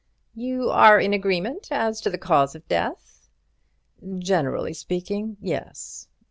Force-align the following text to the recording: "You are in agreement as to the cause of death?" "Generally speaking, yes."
"You 0.33 0.71
are 0.71 0.99
in 0.99 1.13
agreement 1.13 1.67
as 1.69 2.01
to 2.01 2.09
the 2.09 2.17
cause 2.17 2.55
of 2.55 2.67
death?" 2.67 3.29
"Generally 4.17 4.73
speaking, 4.73 5.37
yes." 5.39 6.07